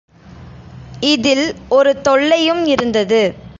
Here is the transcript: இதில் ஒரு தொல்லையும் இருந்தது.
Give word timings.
இதில் 0.99 1.55
ஒரு 1.69 2.01
தொல்லையும் 2.01 2.65
இருந்தது. 2.65 3.21